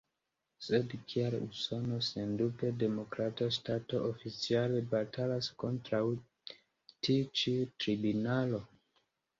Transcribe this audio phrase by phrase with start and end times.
[0.67, 6.03] Sed kial Usono, sendube demokrata ŝtato, oficiale batalas kontraŭ
[6.55, 8.67] tiu ĉi tribunalo?